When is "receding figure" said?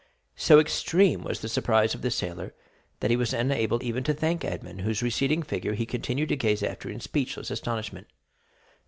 5.03-5.75